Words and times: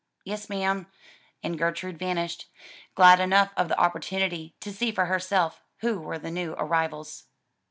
"Yes 0.25 0.49
ma'am," 0.49 0.87
and 1.43 1.59
Gertrude 1.59 1.99
vanished; 1.99 2.49
glad 2.95 3.19
enough 3.19 3.51
of 3.55 3.67
the 3.67 3.79
opportunity 3.79 4.55
to 4.59 4.73
see 4.73 4.91
for 4.91 5.05
herself 5.05 5.61
who 5.81 5.99
were 5.99 6.17
the 6.17 6.31
new 6.31 6.53
arrivals. 6.57 7.27